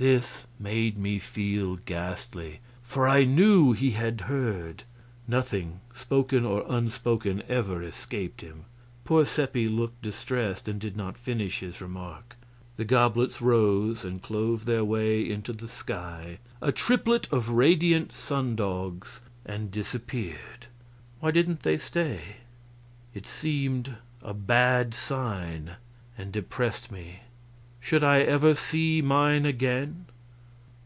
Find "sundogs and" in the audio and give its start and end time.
18.12-19.68